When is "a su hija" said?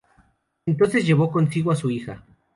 1.71-2.23